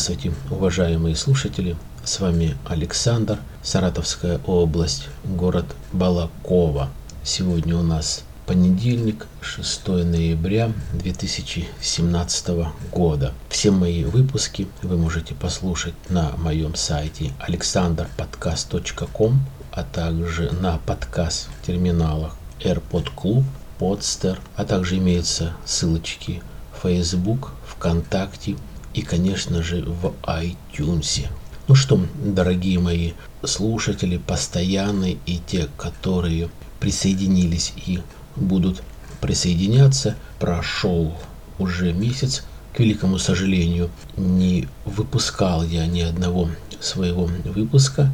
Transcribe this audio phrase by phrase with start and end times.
[0.00, 1.76] Здравствуйте, уважаемые слушатели!
[2.04, 6.88] С вами Александр, Саратовская область, город Балакова.
[7.22, 12.48] Сегодня у нас понедельник, 6 ноября 2017
[12.90, 13.34] года.
[13.50, 19.38] Все мои выпуски вы можете послушать на моем сайте alexanderpodcast.com,
[19.70, 23.44] а также на подкаст-терминалах AirPod Club,
[23.78, 28.56] Podster, а также имеются ссылочки в Facebook, ВКонтакте
[28.94, 31.26] и, конечно же, в iTunes.
[31.68, 33.12] Ну что, дорогие мои
[33.44, 38.00] слушатели, постоянные и те, которые присоединились и
[38.36, 38.82] будут
[39.20, 41.16] присоединяться, прошел
[41.58, 42.44] уже месяц.
[42.74, 46.48] К великому сожалению, не выпускал я ни одного
[46.80, 48.12] своего выпуска.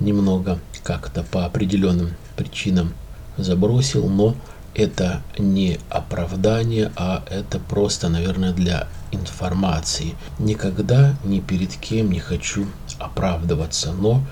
[0.00, 2.92] Немного как-то по определенным причинам
[3.36, 4.36] забросил, но
[4.74, 10.14] это не оправдание, а это просто, наверное, для информации.
[10.38, 12.66] Никогда ни перед кем не хочу
[12.98, 14.22] оправдываться, но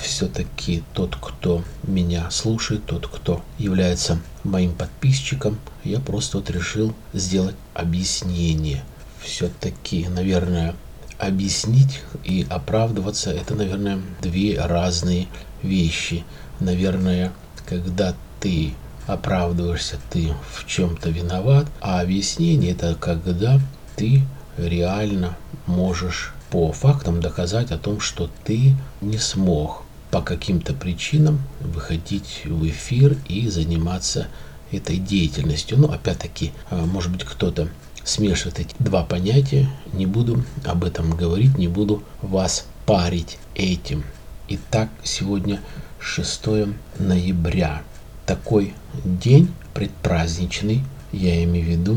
[0.00, 7.56] все-таки тот, кто меня слушает, тот, кто является моим подписчиком, я просто вот решил сделать
[7.74, 8.82] объяснение.
[9.22, 10.74] Все-таки, наверное,
[11.18, 15.28] объяснить и оправдываться это, наверное, две разные
[15.62, 16.24] вещи.
[16.60, 17.32] Наверное,
[17.66, 18.74] когда ты
[19.06, 23.60] оправдываешься, ты в чем-то виноват, а объяснение это когда
[23.96, 24.22] ты
[24.56, 32.42] реально можешь по фактам доказать о том, что ты не смог по каким-то причинам выходить
[32.44, 34.28] в эфир и заниматься
[34.70, 35.78] этой деятельностью.
[35.78, 37.68] Ну, опять-таки, а, может быть, кто-то
[38.04, 39.68] смешивает эти два понятия.
[39.92, 44.04] Не буду об этом говорить, не буду вас парить этим.
[44.48, 45.60] Итак, сегодня
[45.98, 46.68] 6
[46.98, 47.82] ноября
[48.26, 51.96] такой день предпраздничный, я имею в виду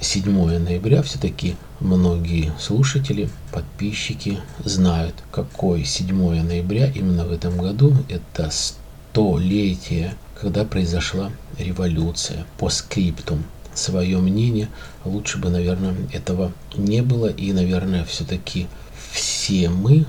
[0.00, 7.94] 7 ноября, все-таки многие слушатели, подписчики знают, какой 7 ноября именно в этом году.
[8.08, 13.44] Это столетие, когда произошла революция по скриптум.
[13.74, 14.68] Свое мнение,
[15.04, 17.26] лучше бы, наверное, этого не было.
[17.26, 18.68] И, наверное, все-таки
[19.10, 20.06] все мы,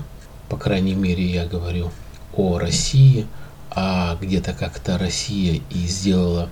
[0.48, 1.90] по крайней мере, я говорю
[2.34, 3.26] о России–
[3.76, 6.48] а где-то как-то Россия и сделала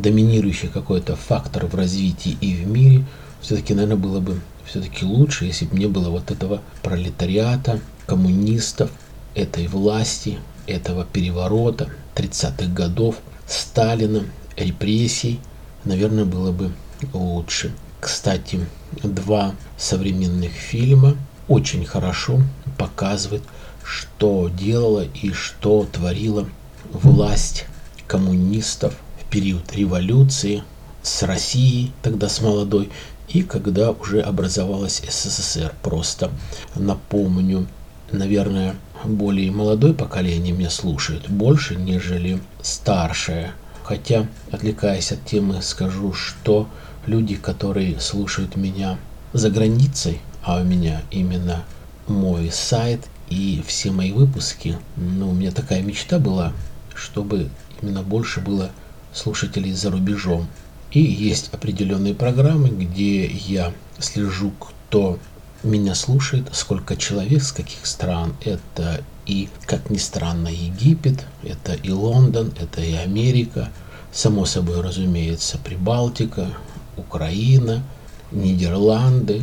[0.00, 3.04] доминирующий какой-то фактор в развитии и в мире,
[3.40, 8.90] все-таки, наверное, было бы все-таки лучше, если бы не было вот этого пролетариата, коммунистов,
[9.34, 13.16] этой власти, этого переворота 30-х годов,
[13.46, 14.24] Сталина,
[14.56, 15.40] репрессий,
[15.84, 16.72] наверное, было бы
[17.12, 17.72] лучше.
[18.00, 18.60] Кстати,
[19.02, 21.16] два современных фильма
[21.46, 22.40] очень хорошо
[22.76, 23.44] показывают,
[23.84, 26.46] что делала и что творила
[26.92, 27.64] власть
[28.06, 28.94] коммунистов
[29.30, 30.62] период революции
[31.02, 32.90] с Россией, тогда с молодой,
[33.28, 35.74] и когда уже образовалась СССР.
[35.82, 36.30] Просто
[36.74, 37.66] напомню,
[38.10, 38.74] наверное,
[39.04, 43.52] более молодое поколение меня слушает больше, нежели старшее.
[43.84, 46.68] Хотя, отвлекаясь от темы, скажу, что
[47.06, 48.98] люди, которые слушают меня
[49.32, 51.64] за границей, а у меня именно
[52.06, 56.52] мой сайт и все мои выпуски, ну, у меня такая мечта была
[56.98, 57.48] чтобы
[57.80, 58.70] именно больше было
[59.18, 60.48] слушателей за рубежом.
[60.90, 65.18] И есть определенные программы, где я слежу, кто
[65.62, 68.34] меня слушает, сколько человек, с каких стран.
[68.44, 73.70] Это и, как ни странно, Египет, это и Лондон, это и Америка,
[74.12, 76.48] само собой, разумеется, Прибалтика,
[76.96, 77.82] Украина,
[78.30, 79.42] Нидерланды,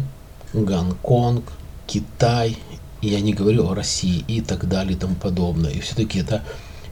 [0.54, 1.52] Гонконг,
[1.86, 2.58] Китай.
[3.02, 5.72] Я не говорю о России и так далее и тому подобное.
[5.72, 6.44] И все-таки это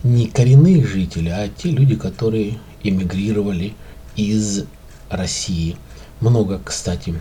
[0.04, 3.74] не коренные жители, а те люди, которые эмигрировали
[4.16, 4.66] из
[5.10, 5.78] России.
[6.20, 7.16] Много, кстати,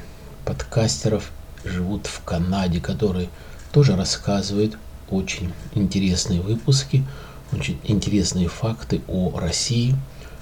[0.45, 1.31] подкастеров
[1.65, 3.29] живут в Канаде, которые
[3.73, 4.77] тоже рассказывают
[5.11, 7.05] очень интересные выпуски,
[7.53, 9.95] очень интересные факты о России.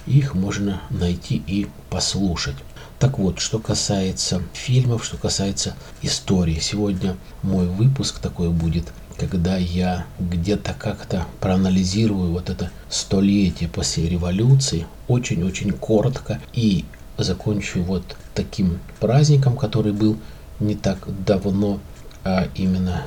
[0.06, 2.56] Их можно найти и послушать.
[2.98, 6.58] Так вот, что касается фильмов, что касается истории.
[6.60, 14.86] Сегодня мой выпуск такой будет когда я где-то как-то проанализирую вот это столетие после революции,
[15.08, 16.86] очень-очень коротко, и
[17.18, 20.16] закончу вот таким праздником, который был
[20.58, 21.80] не так давно,
[22.24, 23.02] а именно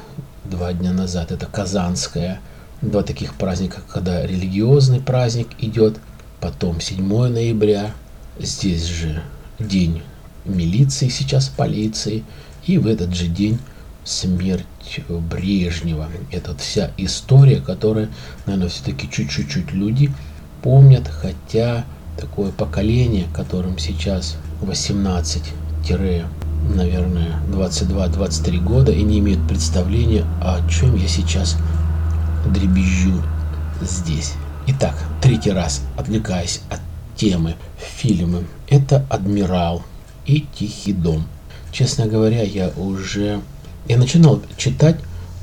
[0.45, 1.31] два дня назад.
[1.31, 2.39] Это Казанская.
[2.83, 5.98] Два таких праздника, когда религиозный праздник идет,
[6.39, 7.92] потом 7 ноября,
[8.38, 9.24] здесь же
[9.57, 10.04] день
[10.45, 12.24] милиции, сейчас полиции,
[12.68, 13.57] и в этот же день
[14.04, 14.66] смерть
[15.08, 16.08] Брежнева.
[16.32, 18.10] Это вся история, которая,
[18.46, 20.12] наверное, все-таки чуть-чуть люди
[20.62, 21.86] помнят, хотя
[22.18, 25.44] такое поколение, которым сейчас 18
[26.76, 31.58] наверное, 22-23 года и не имеют представления, о чем я сейчас
[32.48, 33.22] дребезжу
[33.82, 34.34] здесь.
[34.68, 36.80] Итак, третий раз отвлекаясь от
[37.18, 38.46] темы фильмы.
[38.70, 39.84] Это «Адмирал»
[40.26, 41.26] и «Тихий дом».
[41.72, 43.42] Честно говоря, я уже...
[43.85, 44.95] Я начинал читать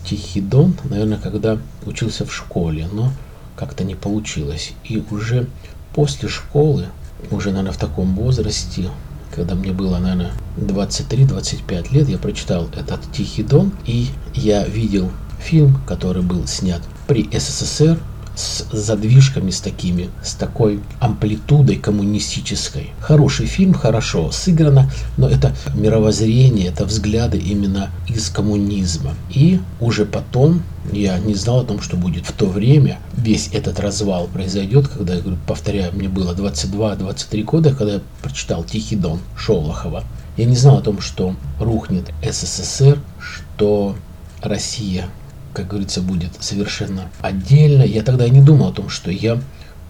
[0.06, 3.12] «Тихий дом», наверное, когда учился в школе, но
[3.54, 4.72] как-то не получилось.
[4.82, 5.46] И уже
[5.94, 6.86] после школы,
[7.30, 8.88] уже, наверное, в таком возрасте,
[9.34, 15.78] когда мне было, наверное, 23-25 лет, я прочитал этот «Тихий дом», и я видел фильм,
[15.86, 17.98] который был снят при СССР,
[18.40, 22.90] с задвижками с такими, с такой амплитудой коммунистической.
[23.00, 29.14] Хороший фильм, хорошо сыграно, но это мировоззрение, это взгляды именно из коммунизма.
[29.30, 32.98] И уже потом я не знал о том, что будет в то время.
[33.16, 38.64] Весь этот развал произойдет, когда, я говорю, повторяю, мне было 22-23 года, когда я прочитал
[38.64, 40.04] «Тихий дон» Шолохова.
[40.36, 43.96] Я не знал о том, что рухнет СССР, что
[44.42, 45.08] Россия
[45.52, 47.82] как говорится, будет совершенно отдельно.
[47.82, 49.40] Я тогда не думал о том, что я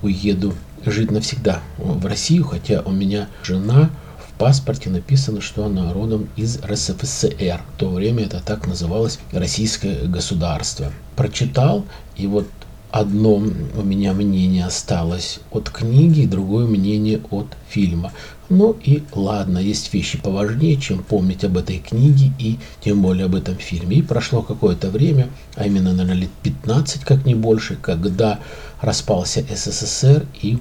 [0.03, 0.55] уеду
[0.85, 6.59] жить навсегда в Россию, хотя у меня жена в паспорте написано, что она родом из
[6.63, 7.61] РСФСР.
[7.75, 10.93] В то время это так называлось российское государство.
[11.17, 11.85] Прочитал,
[12.17, 12.49] и вот
[12.91, 18.13] одно у меня мнение осталось от книги, другое мнение от фильма.
[18.51, 23.37] Ну и ладно, есть вещи поважнее, чем помнить об этой книге и тем более об
[23.37, 23.99] этом фильме.
[23.99, 28.41] И прошло какое-то время, а именно, наверное, лет 15, как не больше, когда
[28.81, 30.59] распался СССР и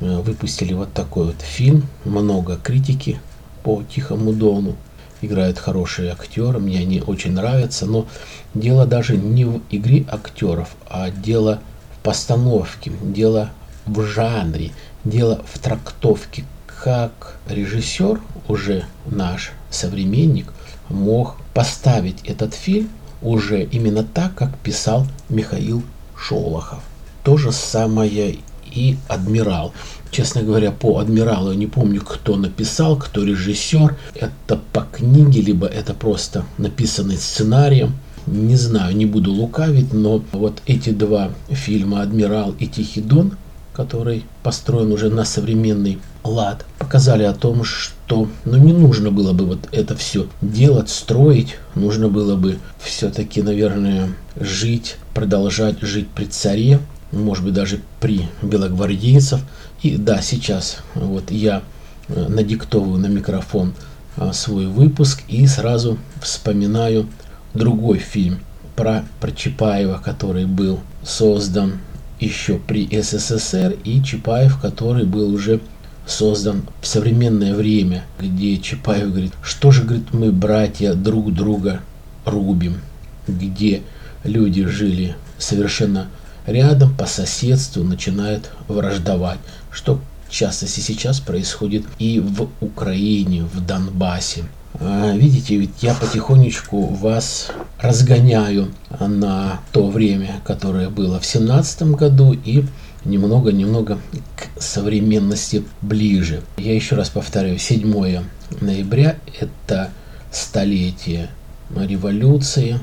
[0.00, 1.86] э, выпустили вот такой вот фильм.
[2.04, 3.20] Много критики
[3.62, 4.74] по Тихому Дону.
[5.20, 8.08] Играют хорошие актеры, мне они очень нравятся, но
[8.52, 11.60] дело даже не в игре актеров, а дело
[11.94, 13.50] в постановке, дело
[13.86, 14.72] в жанре,
[15.04, 16.44] дело в трактовке
[16.88, 18.18] как режиссер,
[18.48, 20.54] уже наш современник,
[20.88, 22.88] мог поставить этот фильм
[23.20, 25.82] уже именно так, как писал Михаил
[26.16, 26.78] Шолохов.
[27.24, 28.38] То же самое
[28.72, 29.74] и «Адмирал».
[30.10, 33.94] Честно говоря, по «Адмиралу» я не помню, кто написал, кто режиссер.
[34.14, 37.98] Это по книге, либо это просто написанный сценарием.
[38.26, 43.32] Не знаю, не буду лукавить, но вот эти два фильма «Адмирал» и «Тихий дон»,
[43.74, 45.98] который построен уже на современный
[46.28, 51.56] лад, показали о том, что ну, не нужно было бы вот это все делать, строить,
[51.74, 56.80] нужно было бы все-таки, наверное, жить, продолжать жить при царе,
[57.12, 59.40] может быть, даже при белогвардейцев.
[59.82, 61.62] И да, сейчас вот я
[62.08, 63.74] э, надиктовываю на микрофон
[64.16, 67.08] а, свой выпуск и сразу вспоминаю
[67.54, 68.40] другой фильм
[68.74, 71.78] про, про Чапаева, который был создан
[72.18, 75.60] еще при СССР, и Чапаев, который был уже
[76.08, 81.80] создан в современное время, где Чапаев говорит, что же, говорит, мы, братья, друг друга
[82.24, 82.80] рубим,
[83.26, 83.82] где
[84.24, 86.08] люди жили совершенно
[86.46, 89.38] рядом, по соседству, начинают враждовать,
[89.70, 94.44] что в частности сейчас происходит и в Украине, в Донбассе.
[94.80, 97.48] А, видите, ведь я потихонечку вас
[97.80, 98.68] разгоняю
[99.00, 102.64] на то время, которое было в семнадцатом году и
[103.08, 103.98] немного-немного
[104.36, 106.42] к современности ближе.
[106.56, 108.22] Я еще раз повторяю, 7
[108.60, 109.90] ноября– это
[110.30, 111.30] столетие
[111.74, 112.78] революции,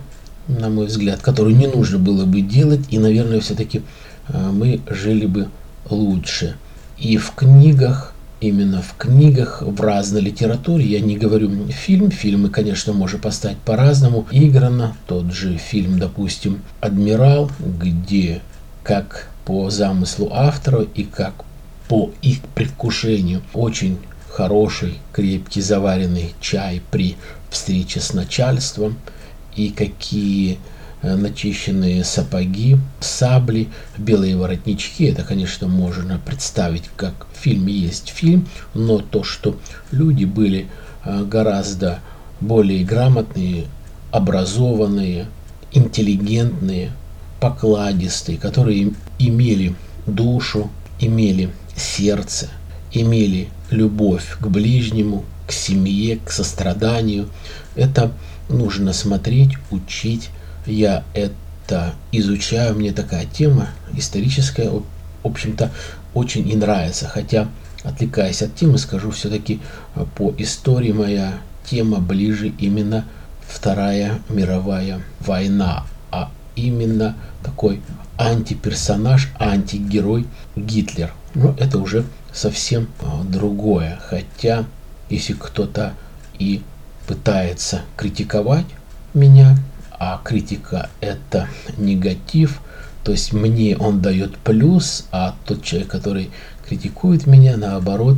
[0.48, 3.82] на мой взгляд, которую не нужно было бы делать, и, наверное, все-таки
[4.28, 5.50] а, мы жили бы
[5.90, 6.56] лучше.
[6.98, 12.94] И в книгах, именно в книгах, в разной литературе, я не говорю фильм, фильмы, конечно,
[12.94, 18.42] можно поставить по-разному, играно, тот же фильм, допустим, «Адмирал», где
[18.84, 21.46] как по замыслу автора и как
[21.88, 24.00] по их предвкушению очень
[24.30, 27.16] хороший, крепкий, заваренный чай при
[27.50, 28.98] встрече с начальством
[29.56, 30.60] и какие
[31.02, 35.06] э, начищенные сапоги, сабли, белые воротнички.
[35.06, 39.58] Это, конечно, можно представить, как в фильме есть фильм, но то, что
[39.92, 40.68] люди были
[41.06, 42.00] э, гораздо
[42.42, 43.68] более грамотные,
[44.12, 45.28] образованные,
[45.72, 46.92] интеллигентные,
[47.40, 49.76] покладистые, которые имели
[50.06, 52.48] душу, имели сердце,
[52.92, 57.30] имели любовь к ближнему, к семье, к состраданию.
[57.76, 58.12] Это
[58.50, 60.30] нужно смотреть, учить.
[60.66, 64.84] Я это изучаю, мне такая тема историческая, в
[65.24, 65.72] общем-то,
[66.14, 67.08] очень и нравится.
[67.08, 67.48] Хотя,
[67.84, 69.60] отвлекаясь от темы, скажу все-таки
[70.16, 71.34] по истории моя
[71.70, 73.06] тема ближе именно
[73.48, 75.86] Вторая мировая война,
[76.56, 77.82] именно такой
[78.18, 81.12] антиперсонаж, антигерой Гитлер.
[81.34, 84.00] Но это уже совсем а, другое.
[84.08, 84.66] Хотя,
[85.10, 85.94] если кто-то
[86.40, 86.62] и
[87.08, 88.66] пытается критиковать
[89.14, 89.58] меня,
[89.92, 91.48] а критика это
[91.78, 92.62] негатив,
[93.04, 96.32] то есть мне он дает плюс, а тот человек, который
[96.68, 98.18] критикует меня, наоборот,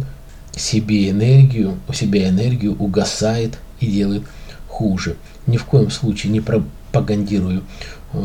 [0.56, 4.24] себе энергию, у себя энергию угасает и делает
[4.68, 5.18] хуже.
[5.46, 7.64] Ни в коем случае не пропагандирую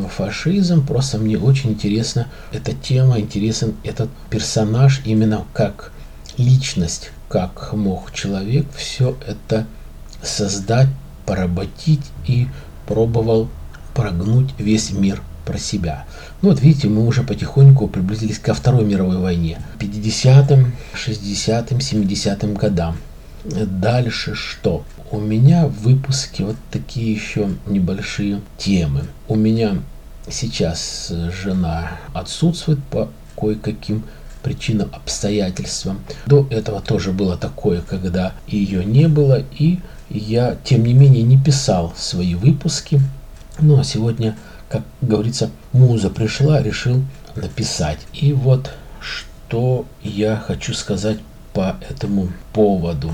[0.09, 5.93] фашизм, просто мне очень интересна эта тема, интересен этот персонаж именно как
[6.37, 9.67] личность, как мог человек все это
[10.23, 10.89] создать,
[11.27, 12.49] поработить и
[12.87, 13.49] пробовал
[13.95, 16.05] прогнуть весь мир про себя.
[16.41, 19.59] Ну вот видите, мы уже потихоньку приблизились ко Второй мировой войне.
[19.79, 22.97] 50-м, 60-м, 70-м годам.
[23.45, 24.85] Дальше что?
[25.11, 29.03] У меня в выпуске вот такие еще небольшие темы.
[29.29, 29.79] У меня
[30.29, 34.05] сейчас жена отсутствует по кое-каким
[34.43, 36.01] причинам, обстоятельствам.
[36.27, 41.39] До этого тоже было такое, когда ее не было, и я, тем не менее, не
[41.39, 43.01] писал свои выпуски.
[43.59, 44.37] Ну а сегодня,
[44.69, 47.03] как говорится, муза пришла, решил
[47.35, 47.99] написать.
[48.13, 51.19] И вот что я хочу сказать
[51.53, 53.11] по этому поводу.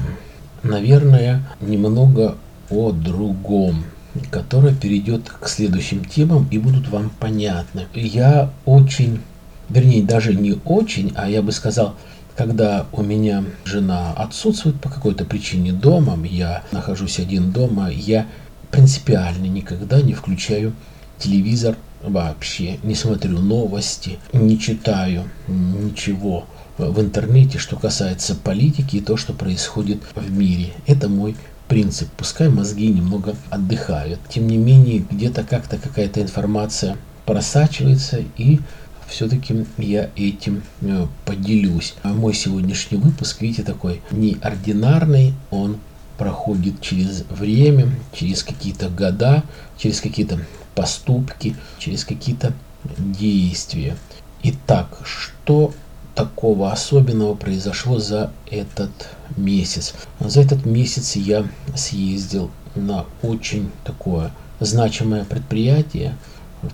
[0.62, 2.36] Наверное, немного
[2.70, 3.84] о другом,
[4.30, 7.86] которое перейдет к следующим темам и будут вам понятны.
[7.94, 9.20] Я очень,
[9.68, 11.94] вернее, даже не очень, а я бы сказал,
[12.36, 18.26] когда у меня жена отсутствует по какой-то причине дома, я нахожусь один дома, я
[18.70, 20.72] принципиально никогда не включаю
[21.18, 26.46] телевизор вообще, не смотрю новости, не читаю ничего
[26.78, 30.72] в интернете, что касается политики и то, что происходит в мире.
[30.86, 31.36] Это мой
[31.68, 32.08] принцип.
[32.16, 34.20] Пускай мозги немного отдыхают.
[34.28, 38.60] Тем не менее, где-то как-то какая-то информация просачивается и
[39.06, 41.94] все-таки я этим э, поделюсь.
[42.02, 45.78] А мой сегодняшний выпуск, видите, такой неординарный, он
[46.18, 49.44] проходит через время, через какие-то года,
[49.78, 50.38] через какие-то
[50.74, 52.52] поступки, через какие-то
[52.98, 53.96] действия.
[54.42, 55.72] Итак, что
[56.18, 58.90] такого особенного произошло за этот
[59.36, 59.94] месяц?
[60.18, 61.46] За этот месяц я
[61.76, 66.16] съездил на очень такое значимое предприятие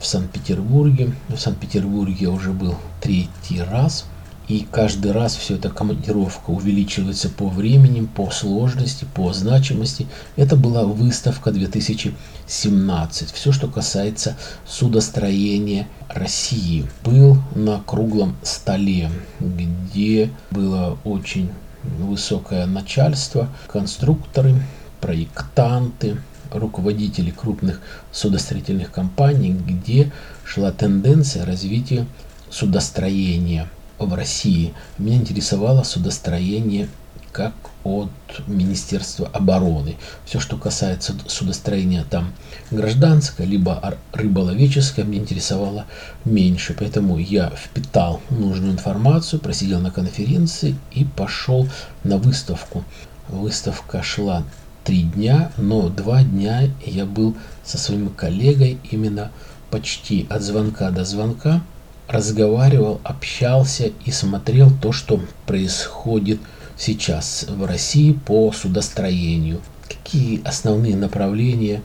[0.01, 1.13] в Санкт-Петербурге.
[1.29, 4.07] В Санкт-Петербурге я уже был третий раз.
[4.47, 10.07] И каждый раз все эта командировка увеличивается по времени, по сложности, по значимости.
[10.37, 13.33] Это была выставка 2017.
[13.33, 14.37] Все, что касается
[14.67, 16.87] судостроения России.
[17.05, 19.11] Был на круглом столе,
[19.41, 21.51] где было очень
[21.83, 24.55] высокое начальство, конструкторы,
[25.01, 26.19] проектанты,
[26.51, 27.81] руководители крупных
[28.13, 30.13] судостроительных компаний, где
[30.45, 32.07] шла тенденция развития
[32.51, 34.75] судостроения– в России.
[34.99, 36.89] Меня интересовало судостроение
[37.35, 38.11] как от
[38.47, 39.97] Министерства обороны.
[40.25, 42.33] Все, что касается судостроения там
[42.71, 45.85] гражданское, либо рыболовеческое, мне интересовало
[46.25, 46.77] меньше.
[46.79, 51.69] Поэтому я впитал нужную информацию, просидел на конференции и пошел
[52.05, 52.85] на выставку.
[53.29, 54.45] Выставка шла
[54.85, 59.33] три дня, но два дня я был со своим коллегой именно
[59.71, 61.63] почти от звонка до звонка
[62.09, 66.41] разговаривал, общался и смотрел то, что происходит
[66.77, 69.61] сейчас в России по судостроению.
[69.89, 71.83] Какие основные направления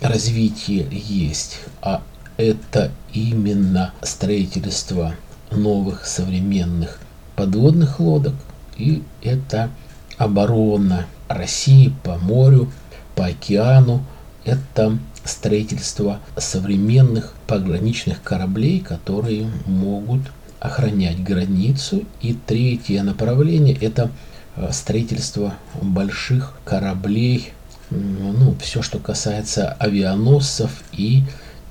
[0.00, 1.60] развития есть.
[1.80, 2.02] А
[2.36, 5.14] это именно строительство
[5.50, 6.98] новых современных
[7.34, 8.34] подводных лодок
[8.76, 9.70] и это
[10.18, 12.70] оборона России по морю,
[13.14, 14.04] по океану,
[14.44, 20.22] это строительство современных пограничных кораблей, которые могут
[20.60, 22.04] охранять границу.
[22.20, 24.10] И третье направление– это
[24.56, 27.52] э, строительство больших кораблей,
[27.90, 31.22] ну, все, что касается авианосцев и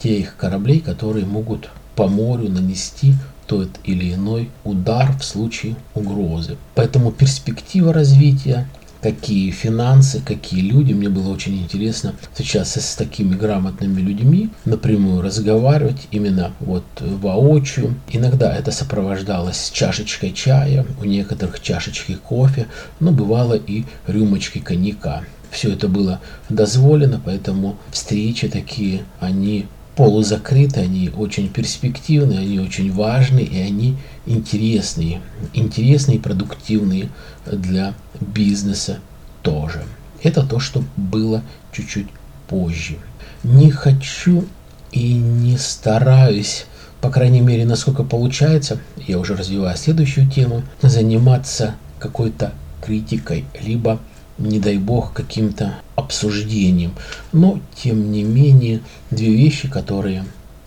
[0.02, 3.16] тех кораблей, которые могут по морю нанести
[3.48, 6.58] тот или иной удар в случае угрозы.
[6.74, 8.68] Поэтому перспектива развития
[9.06, 10.92] какие финансы, какие люди.
[10.94, 17.94] Мне было очень интересно сейчас с такими грамотными людьми напрямую разговаривать, именно вот воочию.
[18.10, 22.66] Иногда это сопровождалось чашечкой чая, у некоторых чашечкой кофе,
[23.00, 25.22] но бывало и рюмочкой коньяка.
[25.52, 26.20] Все это было
[26.50, 35.22] дозволено, поэтому встречи такие, они полузакрыты, они очень перспективные, они очень важные и они интересные.
[35.54, 37.10] Интересные и продуктивные
[37.46, 39.00] для бизнеса
[39.42, 39.84] тоже.
[40.24, 42.08] Это то, что было чуть-чуть
[42.48, 42.98] позже.
[43.44, 44.46] Не хочу
[44.92, 46.66] и не стараюсь,
[47.02, 54.00] по крайней мере, насколько получается, я уже развиваю следующую тему, заниматься какой-то критикой, либо,
[54.38, 56.94] не дай бог, каким-то обсуждением.
[57.32, 60.26] Но, тем не менее, две вещи, которые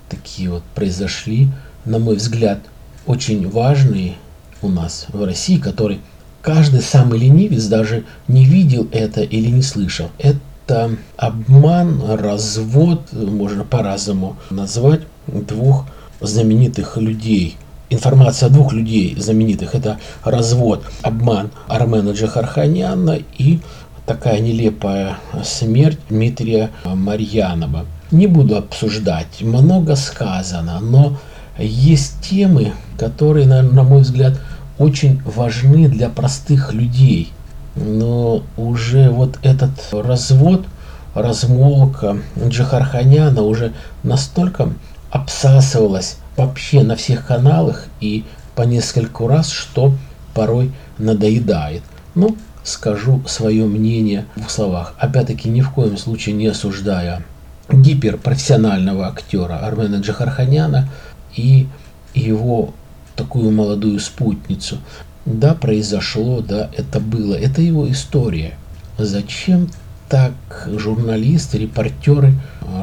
[0.09, 1.49] такие вот произошли,
[1.85, 2.61] на мой взгляд,
[3.07, 4.15] очень важные
[4.63, 6.01] у нас в России, которые
[6.43, 10.11] каждый самый ленивец даже не видел это или не слышал.
[10.19, 15.87] Это обман, развод, можно по-разному назвать, двух
[16.21, 17.57] знаменитых людей.
[17.91, 23.61] Информация о двух людей знаменитых– это развод, обман Армена Джахарханяна и
[24.05, 27.87] такая нелепая смерть Дмитрия Марьянова.
[28.11, 31.17] Не буду обсуждать, много сказано, но
[31.59, 34.39] есть темы, которые, на мой взгляд,
[34.79, 37.33] очень важны для простых людей.
[37.75, 40.67] Но уже вот этот развод,
[41.15, 44.75] размолка Джихарханяна уже настолько
[45.11, 49.93] обсасывалась вообще на всех каналах и по нескольку раз, что
[50.35, 51.83] порой надоедает.
[52.15, 54.95] Ну, скажу свое мнение в словах.
[54.99, 57.23] Опять-таки, ни в коем случае не осуждая
[57.71, 60.89] гиперпрофессионального актера Армена Джахарханяна
[61.37, 61.67] и
[62.15, 62.73] его
[63.17, 64.79] такую молодую спутницу.
[65.27, 68.55] Да, произошло, да, это было, это его история.
[68.97, 69.69] Зачем
[70.09, 70.33] так
[70.67, 72.33] журналисты, репортеры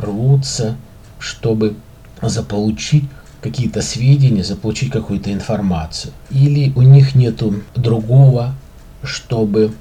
[0.02, 0.76] рвутся,
[1.20, 1.76] чтобы
[2.22, 3.06] заполучить
[3.42, 6.14] какие-то сведения, заполучить какую-то информацию.
[6.32, 8.56] Или у них нету другого,
[9.04, 9.74] чтобы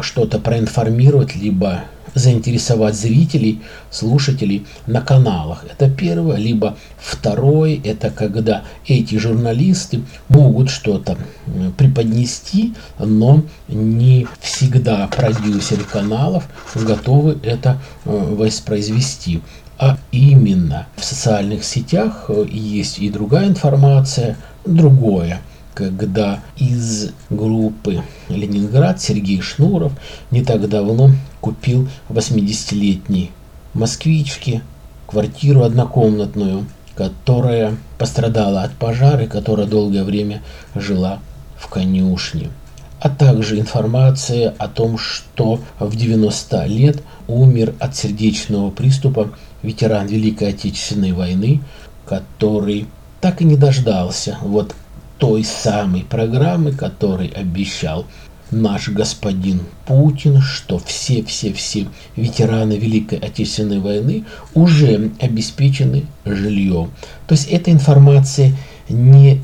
[0.00, 1.84] что-то проинформировать, либо
[2.14, 5.64] заинтересовать зрителей, слушателей на каналах.
[5.70, 6.36] Это первое.
[6.36, 11.18] Либо второе, это когда эти журналисты могут что-то
[11.76, 19.42] преподнести, но не всегда продюсеры каналов готовы это э, воспроизвести.
[19.78, 25.40] А именно в социальных сетях э, есть и другая информация, другое–
[25.74, 29.92] когда из группы Ленинград Сергей Шнуров
[30.30, 31.10] не так давно
[31.40, 33.32] купил 80-летней
[33.74, 34.62] москвичке
[35.06, 40.42] квартиру однокомнатную, которая пострадала от пожара и которая долгое время
[40.74, 41.18] жила
[41.56, 42.50] в конюшне.
[43.00, 49.30] А также информация о том, что в 90 лет умер от сердечного приступа
[49.64, 51.60] ветеран Великой Отечественной войны,
[52.06, 52.86] который
[53.20, 54.74] так и не дождался вот
[55.18, 58.06] той самой программы, который обещал
[58.50, 64.24] наш господин Путин, что все-все-все ветераны Великой Отечественной войны
[64.54, 66.90] уже обеспечены жильем.
[67.26, 68.52] То есть эта информация
[68.88, 69.40] не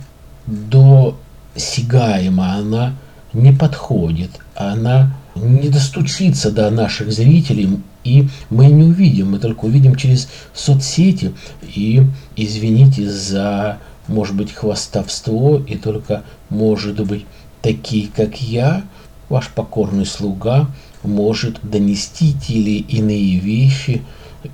[0.47, 2.95] досягаема, она
[3.33, 9.95] не подходит, она не достучится до наших зрителей, и мы не увидим, мы только увидим
[9.95, 11.33] через соцсети.
[11.75, 12.03] И
[12.37, 17.27] извините за может быть хвастовство, и только, может быть,
[17.63, 18.83] такие, как я,
[19.29, 20.69] ваш покорный слуга,
[21.03, 24.03] может донести те или иные вещи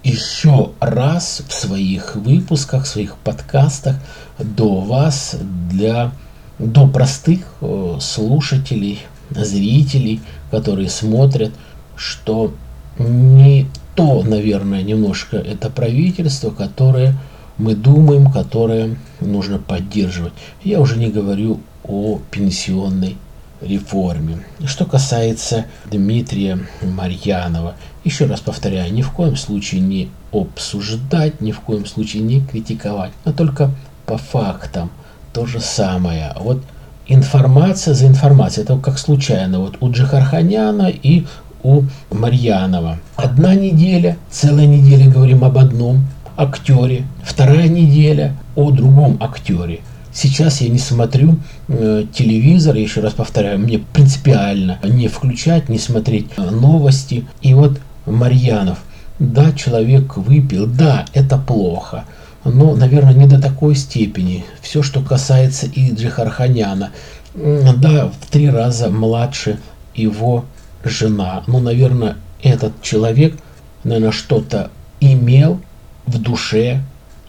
[0.03, 3.97] еще раз в своих выпусках, в своих подкастах
[4.39, 5.37] до вас,
[5.71, 6.13] для,
[6.59, 11.53] до простых э, слушателей, зрителей, которые смотрят,
[11.97, 12.53] что
[12.99, 17.15] не то, наверное, немножко это правительство, которое
[17.59, 20.33] мы думаем, которые нужно поддерживать.
[20.63, 23.17] Я уже не говорю о пенсионной
[23.61, 24.45] реформе.
[24.67, 31.61] Что касается Дмитрия Марьянова, еще раз повторяю, ни в коем случае не обсуждать, ни в
[31.61, 33.71] коем случае не критиковать, а только
[34.05, 34.91] по фактам
[35.33, 36.33] то же самое.
[36.39, 36.63] Вот
[37.07, 41.27] информация за информацией, это как случайно, вот у Джихарханяна и
[41.63, 42.99] у Марьянова.
[43.17, 49.81] Одна неделя, целая неделя говорим об одном, актере, вторая неделя о другом актере.
[50.13, 51.37] Сейчас я не смотрю
[51.69, 57.27] э, телевизор, еще раз повторяю, мне принципиально не включать, не смотреть э, новости.
[57.43, 58.79] И вот Марьянов,
[59.19, 62.05] да, человек выпил, да, это плохо,
[62.45, 64.45] но, наверное, не до такой степени.
[64.63, 66.93] Все, что касается и Джихарханяна,
[67.35, 69.59] да, в три раза младше
[69.95, 70.45] его
[70.87, 71.45] жена.
[71.47, 73.37] Ну, наверное, этот человек,
[73.85, 74.71] наверное, что-то
[75.01, 75.61] имел,
[76.07, 76.83] в душе,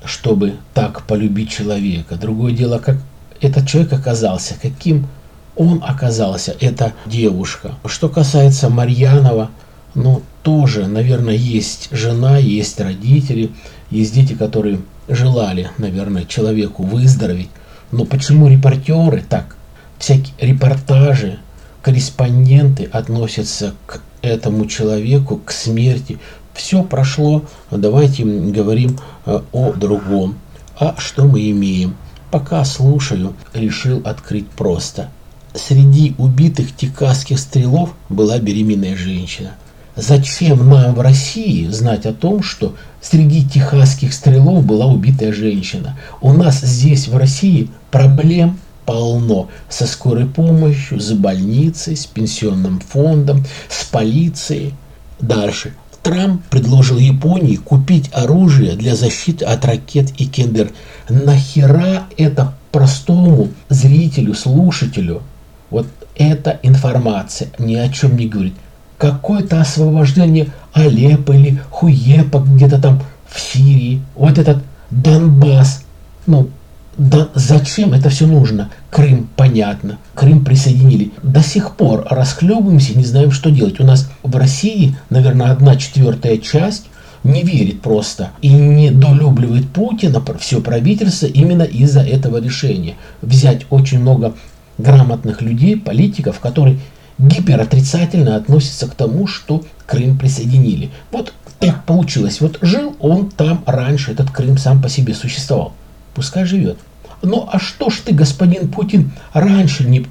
[0.05, 2.15] чтобы так полюбить человека.
[2.15, 2.97] Другое дело, как
[3.41, 5.07] этот человек оказался, каким
[5.55, 7.75] он оказался, эта девушка.
[7.85, 9.49] Что касается Марьянова,
[9.95, 13.51] ну, тоже, наверное, есть жена, есть родители,
[13.89, 17.49] есть дети, которые желали, наверное, человеку выздороветь.
[17.91, 19.55] Но почему репортеры так,
[19.97, 21.39] всякие репортажи,
[21.87, 26.19] корреспонденты относятся к этому человеку, к смерти
[26.53, 30.35] все прошло, давайте говорим э, о другом.
[30.77, 31.95] А что мы имеем?
[32.29, 35.11] Пока слушаю, решил открыть просто.
[35.55, 39.51] Среди убитых техасских стрелов была беременная женщина.
[39.95, 45.97] Зачем нам в России знать о том, что среди техасских стрелов была убитая женщина?
[46.19, 53.45] У нас здесь в России проблем полно со скорой помощью, с больницей, с пенсионным фондом,
[53.69, 54.73] с полицией.
[55.19, 55.73] Дальше.
[56.01, 60.71] Трамп предложил Японии купить оружие для защиты от ракет и кендер.
[61.09, 65.21] Нахера это простому зрителю, слушателю?
[65.69, 68.53] Вот эта информация ни о чем не говорит
[68.97, 75.83] какое-то освобождение Алеппо или Хуепа где-то там в Сирии, вот этот Донбасс.
[76.25, 76.49] Ну,
[76.97, 78.71] да зачем это все нужно?
[78.89, 79.99] Крым, понятно.
[80.15, 81.11] Крым присоединили.
[81.21, 83.79] До сих пор расхлебываемся, не знаем, что делать.
[83.79, 86.85] У нас в России, наверное, одна четвертая часть
[87.23, 92.95] не верит просто и не долюбливает Путина, все правительство именно из-за этого решения.
[93.21, 94.33] Взять очень много
[94.77, 96.79] грамотных людей, политиков, которые
[97.19, 100.89] гиперотрицательно относится к тому, что Крым присоединили.
[101.11, 102.41] Вот так получилось.
[102.41, 105.73] Вот жил он там раньше, этот Крым сам по себе существовал.
[106.17, 106.79] Пускай живет.
[107.21, 110.07] Ну а что ж ты, господин Путин, раньше не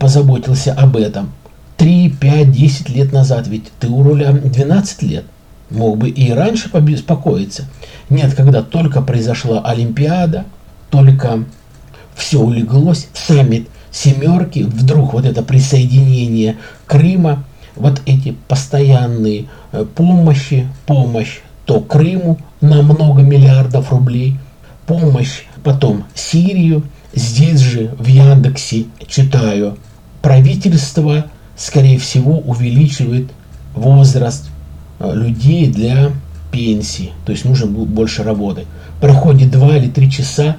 [0.00, 1.30] позаботился об этом?
[1.76, 5.24] 3, 5, 10 лет назад, ведь ты у руля 12 лет.
[5.70, 7.68] Мог бы и раньше побеспокоиться.
[8.10, 10.44] Нет, когда только произошла Олимпиада,
[10.90, 11.44] только
[12.16, 17.44] все улеглось, саммит семерки, вдруг вот это присоединение Крыма,
[17.76, 24.36] вот эти постоянные э, помощи, помощь то Крыму на много миллиардов рублей,
[24.88, 26.82] помощь потом Сирию,
[27.14, 29.78] здесь же в Яндексе читаю,
[30.22, 33.30] правительство, скорее всего, увеличивает
[33.74, 34.48] возраст
[34.98, 36.10] э, людей для
[36.50, 38.66] пенсии, то есть нужно больше работать.
[39.00, 40.56] Проходит 2 или 3 часа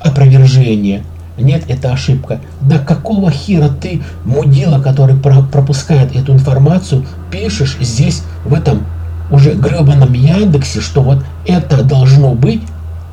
[0.00, 1.04] опровержения
[1.38, 2.40] нет, это ошибка.
[2.60, 8.84] Да какого хера ты, мудила, который про пропускает эту информацию, пишешь здесь, в этом
[9.30, 12.62] уже гребаном Яндексе, что вот это должно быть,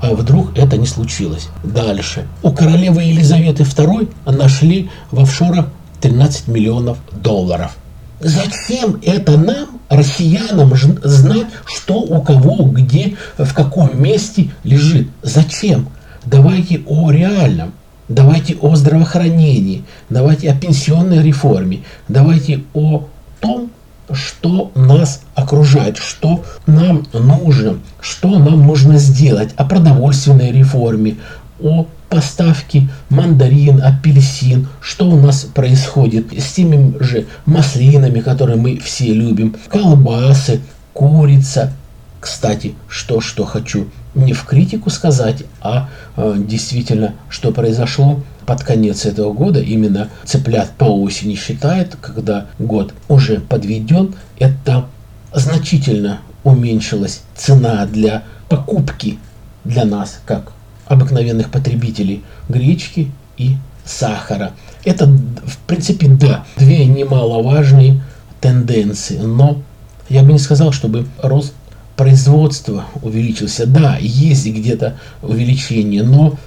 [0.01, 1.49] а вдруг это не случилось.
[1.63, 2.25] Дальше.
[2.43, 5.67] У королевы Елизаветы II нашли в офшорах
[6.01, 7.75] 13 миллионов долларов.
[8.19, 15.09] Зачем это нам, россиянам, знать, что у кого, где, в каком месте лежит?
[15.21, 15.89] Зачем?
[16.25, 17.73] Давайте о реальном.
[18.07, 23.07] Давайте о здравоохранении, давайте о пенсионной реформе, давайте о
[23.41, 23.71] том,
[24.11, 31.17] что нас окружает, что нам нужно, что нам нужно сделать, о продовольственной реформе,
[31.61, 39.13] о поставке мандарин, апельсин, что у нас происходит с теми же маслинами, которые мы все
[39.13, 40.61] любим, колбасы,
[40.93, 41.73] курица.
[42.19, 49.05] Кстати, что, что хочу не в критику сказать, а э, действительно, что произошло под конец
[49.05, 54.85] этого года, именно цыплят по осени считает, когда год уже подведен, это
[55.33, 59.17] значительно уменьшилась цена для покупки
[59.63, 60.51] для нас, как
[60.85, 64.51] обыкновенных потребителей, гречки и сахара.
[64.83, 68.01] Это, в принципе, да, две немаловажные
[68.39, 69.61] тенденции, но
[70.09, 71.53] я бы не сказал, чтобы рост
[71.95, 73.65] производство увеличился.
[73.65, 76.37] Да, есть где-то увеличение, но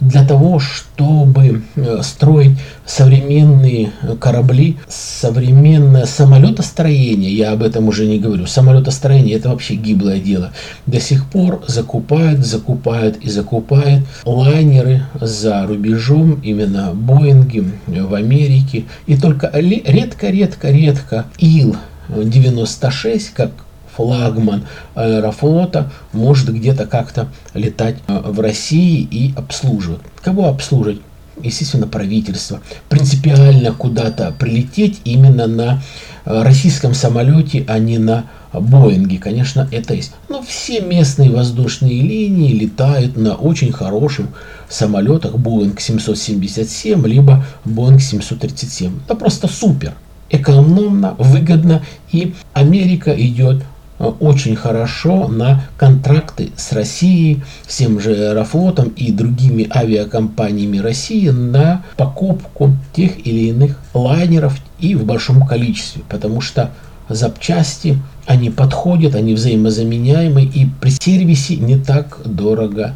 [0.00, 8.46] для того, чтобы э, строить современные корабли, современное самолетостроение, я об этом уже не говорю,
[8.46, 10.52] самолетостроение это вообще гиблое дело,
[10.86, 19.16] до сих пор закупают, закупают и закупают лайнеры за рубежом, именно Боинги в Америке, и
[19.16, 23.50] только редко-редко-редко Ил-96, как
[23.98, 30.00] флагман аэрофлота может где-то как-то летать э, в России и обслуживать.
[30.22, 31.00] Кого обслуживать?
[31.42, 35.82] естественно, правительство, принципиально куда-то прилететь именно на
[36.24, 39.18] э, российском самолете, а не на Боинге.
[39.18, 40.12] Конечно, это есть.
[40.28, 44.26] Но все местные воздушные линии летают на очень хороших
[44.68, 49.00] самолетах Боинг 777, либо Боинг 737.
[49.04, 49.94] Это просто супер.
[50.30, 51.82] Экономно, выгодно,
[52.12, 53.62] и Америка идет
[53.98, 61.84] очень хорошо на контракты с Россией, с тем же Аэрофлотом и другими авиакомпаниями России на
[61.96, 66.70] покупку тех или иных лайнеров и в большом количестве, потому что
[67.08, 72.94] запчасти, они подходят, они взаимозаменяемы и при сервисе не так дорого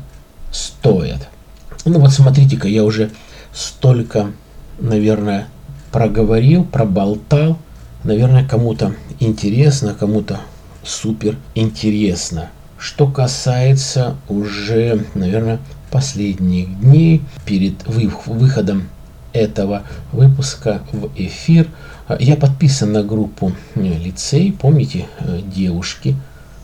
[0.51, 1.29] стоят.
[1.85, 3.11] Ну вот смотрите-ка, я уже
[3.53, 4.29] столько,
[4.79, 5.49] наверное,
[5.91, 7.59] проговорил, проболтал.
[8.05, 10.41] Наверное, кому-то интересно, кому-то
[10.85, 12.51] супер интересно.
[12.79, 18.89] Что касается уже, наверное, последних дней перед выходом
[19.33, 21.69] этого выпуска в эфир,
[22.19, 25.07] Я подписан на группу лицей, помните,
[25.55, 26.17] девушки,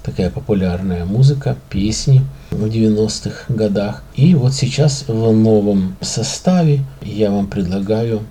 [0.02, 4.02] такая популярная музыка, песни в 90-х годах.
[4.14, 8.22] И вот сейчас в новом составе я вам предлагаю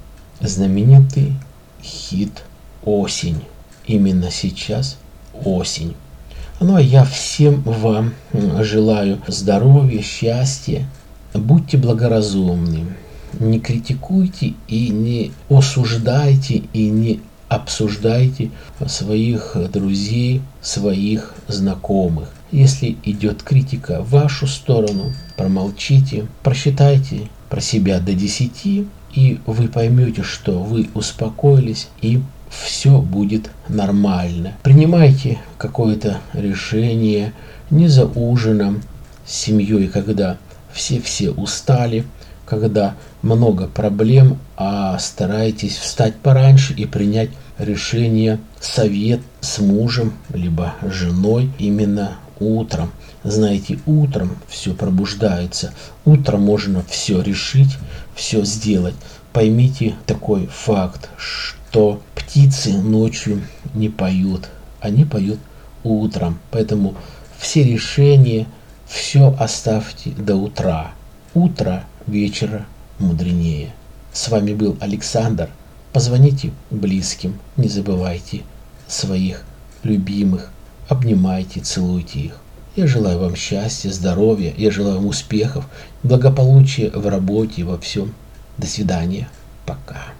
[0.42, 1.34] знаменитый
[1.82, 2.44] хит
[2.84, 3.42] «Осень».
[3.86, 4.98] Именно сейчас
[5.46, 5.96] осень.
[6.60, 8.14] Ну а я всем вам
[8.62, 10.88] желаю здоровья, счастья.
[11.34, 12.86] Будьте благоразумны.
[13.40, 17.20] Не критикуйте и не осуждайте и не
[17.50, 18.52] обсуждайте
[18.88, 22.30] своих друзей, своих знакомых.
[22.52, 30.24] Если идет критика в вашу сторону, промолчите, просчитайте про себя до 10, и вы поймете,
[30.24, 34.54] что вы успокоились и все будет нормально.
[34.64, 37.34] Принимайте какое-то решение
[37.70, 38.82] не за ужином
[39.26, 40.38] с семьей, когда
[40.72, 42.06] все-все устали,
[42.46, 51.52] когда много проблем, а старайтесь встать пораньше и принять решение, совет с мужем, либо женой
[51.58, 52.92] именно утром.
[53.24, 55.74] Знаете, утром все пробуждается,
[56.06, 57.78] утром можно все решить,
[58.16, 58.96] все сделать.
[59.34, 61.57] Поймите такой факт, что
[62.16, 63.42] птицы ночью
[63.74, 64.50] не поют,
[64.80, 65.40] они поют
[65.84, 66.40] утром.
[66.52, 66.96] Поэтому
[67.38, 68.48] все решения,
[68.88, 70.92] все оставьте до утра.
[71.34, 72.66] Утро вечера
[73.00, 73.74] мудренее.
[74.14, 75.50] С вами был Александр.
[75.94, 78.42] Позвоните близким, не забывайте
[78.88, 79.44] своих
[79.84, 80.52] любимых,
[80.90, 82.38] обнимайте, целуйте их.
[82.76, 85.68] Я желаю вам счастья, здоровья, я желаю вам успехов,
[86.04, 88.14] благополучия в работе, во всем.
[88.58, 89.30] До свидания.
[89.66, 90.14] Пока.